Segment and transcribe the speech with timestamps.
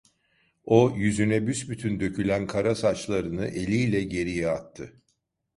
[0.65, 5.01] O, yüzüne büsbütün dökülen kara saçlarını eliyle geriye attı.